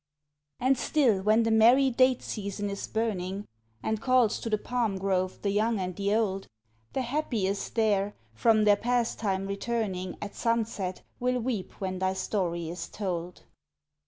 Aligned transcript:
And 0.59 0.79
still, 0.79 1.21
when 1.21 1.43
the 1.43 1.51
merry 1.51 1.91
date 1.91 2.23
season 2.23 2.71
is 2.71 2.87
burning, 2.87 3.45
And 3.83 4.01
calls 4.01 4.39
to 4.39 4.49
the 4.49 4.57
palm 4.57 4.97
grove 4.97 5.39
the 5.43 5.51
young 5.51 5.79
and 5.79 5.95
the 5.95 6.15
old, 6.15 6.47
The 6.93 7.03
happiest 7.03 7.75
there, 7.75 8.15
from 8.33 8.63
their 8.63 8.77
pastime 8.77 9.45
returning 9.45 10.17
At 10.19 10.33
sunset, 10.33 11.03
will 11.19 11.39
weep 11.39 11.73
when 11.73 11.99
thy 11.99 12.13
story 12.13 12.67
is 12.67 12.89
told. 12.89 13.43